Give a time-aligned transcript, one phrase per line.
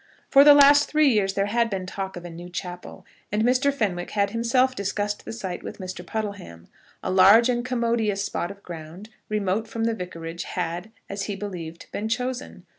[0.31, 3.71] For the last three years there had been talk of a new chapel, and Mr.
[3.71, 6.03] Fenwick had himself discussed the site with Mr.
[6.03, 6.67] Puddleham.
[7.03, 11.85] A large and commodious spot of ground, remote from the vicarage, had, as he believed,
[11.91, 12.65] been chosen.